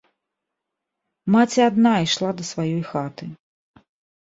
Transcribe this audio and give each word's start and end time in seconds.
Маці 1.35 1.59
адна 1.69 1.93
ішла 2.07 2.29
да 2.41 2.49
сваёй 2.55 2.83
хаты. 2.91 3.23